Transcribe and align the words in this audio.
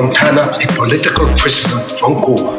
Montana, 0.00 0.42
a 0.42 0.66
political 0.76 1.26
prisoner 1.34 1.82
from 1.88 2.22
Cuba. 2.22 2.56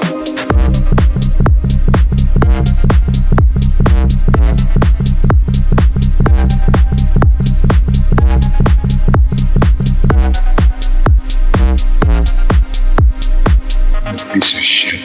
Piece 14.33 14.53
of 14.53 14.61
shit. 14.61 14.99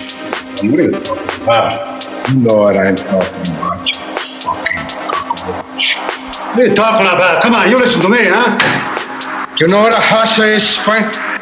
What 0.64 0.80
are 0.80 0.83
you 0.83 0.91
talking 0.91 1.42
about? 1.44 2.31
You 2.31 2.41
know 2.41 2.56
what 2.56 2.77
I'm 2.77 2.97
talking 2.97 3.55
about, 3.55 3.87
you 3.87 4.03
fucking 4.03 4.87
cockroach. 5.06 5.98
What 5.98 6.59
are 6.59 6.66
you 6.66 6.75
talking 6.75 7.06
about? 7.06 7.41
Come 7.44 7.55
on, 7.55 7.70
you 7.70 7.77
listen 7.77 8.03
to 8.03 8.09
me, 8.09 8.19
huh? 8.22 9.55
Do 9.55 9.66
you 9.66 9.70
know 9.70 9.83
what 9.83 9.92
a 9.92 9.98
hassa 9.98 10.53
is, 10.53 10.77
Frank? 10.77 11.34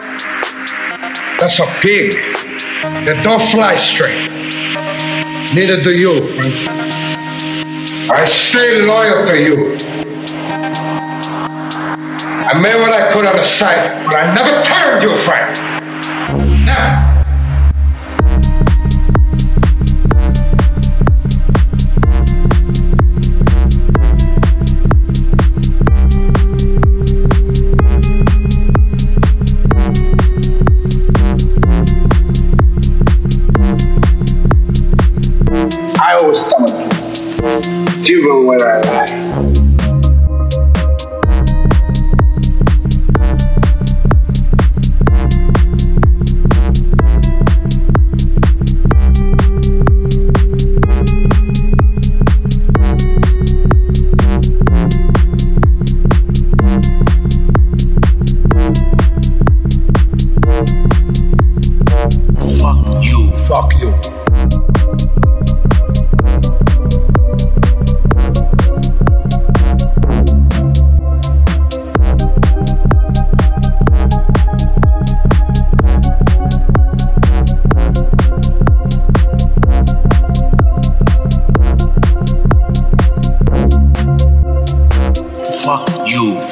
That's 1.43 1.59
a 1.59 1.67
pig 1.81 2.13
that 3.05 3.21
don't 3.25 3.43
fly 3.43 3.75
straight. 3.75 4.31
Neither 5.53 5.83
do 5.83 5.91
you, 5.91 6.33
Frank. 6.33 6.55
I 8.13 8.25
stay 8.27 8.83
loyal 8.83 9.27
to 9.27 9.37
you. 9.37 9.75
I 12.47 12.57
made 12.63 12.77
what 12.77 12.93
I 12.93 13.13
could 13.13 13.27
on 13.27 13.35
the 13.35 13.43
side, 13.43 14.07
but 14.07 14.15
I 14.15 14.33
never 14.33 14.57
turned 14.63 15.03
you, 15.03 15.17
Frank. 15.17 15.59
Never. 16.65 17.12
Even 38.05 38.47
when 38.47 38.61
I 38.63 38.82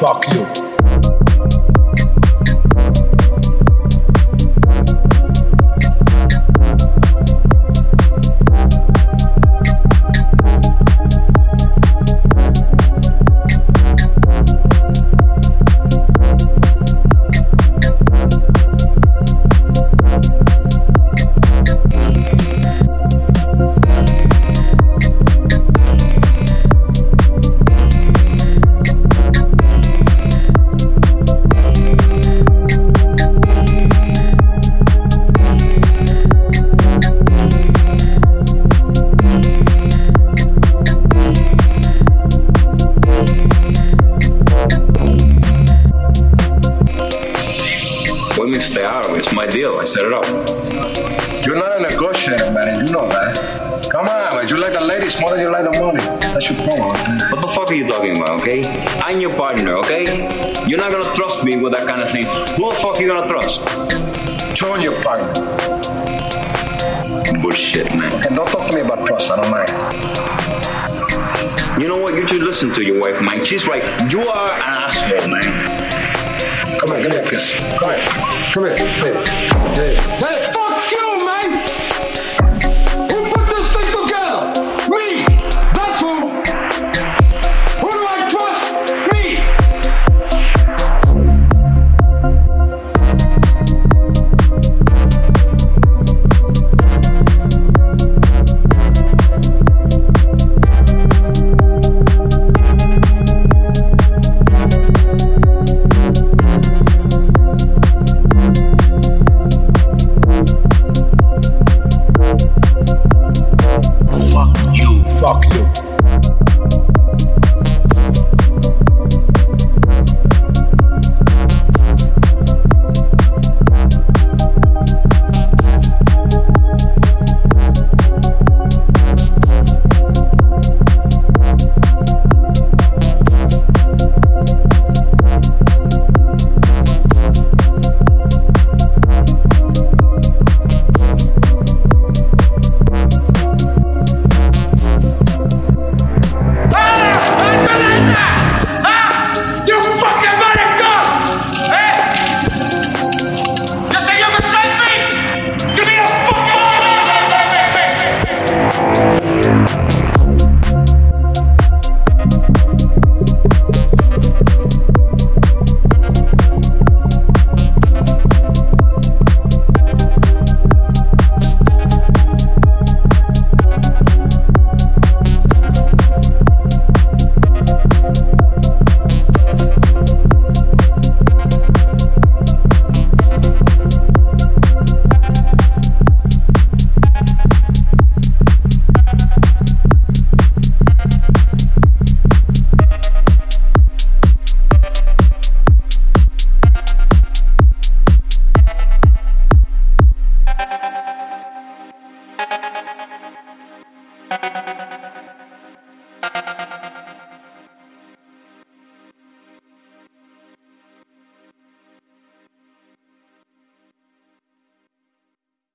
Fuck 0.00 0.33
you. 0.33 0.69
I 49.81 49.85
set 49.85 50.05
it 50.05 50.13
up. 50.13 50.27
You're 51.47 51.57
not 51.57 51.79
a 51.79 51.81
negotiator, 51.81 52.51
man. 52.53 52.85
You 52.87 52.93
know 52.93 53.09
that. 53.09 53.89
Come 53.91 54.09
on, 54.09 54.37
man. 54.37 54.47
You 54.47 54.59
like 54.59 54.75
the 54.79 54.85
ladies 54.85 55.19
more 55.19 55.31
than 55.31 55.41
you 55.41 55.49
like 55.49 55.65
the 55.65 55.81
money. 55.81 56.05
That's 56.21 56.51
your 56.51 56.61
problem. 56.69 57.01
What 57.33 57.41
the 57.41 57.49
fuck 57.49 57.71
are 57.71 57.75
you 57.75 57.89
talking 57.89 58.15
about, 58.15 58.43
okay? 58.43 58.61
I'm 59.01 59.19
your 59.23 59.35
partner, 59.35 59.77
okay? 59.79 60.05
You're 60.69 60.79
not 60.79 60.93
gonna 60.93 61.17
trust 61.17 61.45
me 61.45 61.57
with 61.57 61.73
that 61.73 61.89
kind 61.89 62.03
of 62.03 62.11
thing. 62.11 62.27
Who 62.61 62.69
the 62.69 62.77
fuck 62.77 62.99
are 62.99 63.01
you 63.01 63.09
gonna 63.09 63.27
trust? 63.27 63.65
Join 64.55 64.83
your 64.83 65.01
partner. 65.03 65.33
Bullshit, 67.41 67.89
man. 67.97 68.12
And 68.27 68.37
don't 68.37 68.49
talk 68.49 68.69
to 68.69 68.75
me 68.75 68.83
about 68.83 69.07
trust. 69.07 69.31
I 69.31 69.41
don't 69.41 69.51
mind. 69.51 69.71
You 71.81 71.89
know 71.89 71.97
what? 71.97 72.15
You 72.17 72.29
should 72.29 72.43
listen 72.43 72.69
to 72.75 72.85
your 72.85 73.01
wife, 73.01 73.19
man. 73.23 73.47
She's 73.47 73.67
right. 73.67 73.83
You 74.12 74.21
are 74.29 74.45
an 74.45 74.61
asshole, 74.61 75.27
man. 75.33 75.50
Come 76.81 76.97
here, 76.99 77.11
me 77.11 77.17
a 77.17 77.29
kiss. 77.29 77.53
Come 77.79 77.91
here. 77.91 78.09
Come 78.55 78.65
here. 78.65 78.79
Here. 78.79 79.15
Hey, 79.75 79.95
hey. 79.97 80.40